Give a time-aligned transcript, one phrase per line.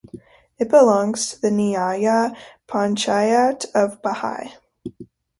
[0.57, 2.35] It belongs to the nyaya
[2.67, 4.51] panchayat of Bahai.